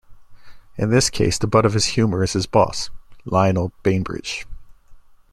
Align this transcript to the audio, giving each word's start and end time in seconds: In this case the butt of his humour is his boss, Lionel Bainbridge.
In 0.79 0.89
this 0.89 1.11
case 1.11 1.37
the 1.37 1.45
butt 1.45 1.63
of 1.63 1.73
his 1.75 1.85
humour 1.93 2.23
is 2.23 2.33
his 2.33 2.47
boss, 2.47 2.89
Lionel 3.23 3.71
Bainbridge. 3.83 4.47